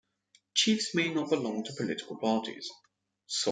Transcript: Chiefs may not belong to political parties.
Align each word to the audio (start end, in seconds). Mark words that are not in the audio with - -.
Chiefs 0.55 0.95
may 0.95 1.13
not 1.13 1.29
belong 1.29 1.63
to 1.63 1.73
political 1.73 2.17
parties. 2.17 2.71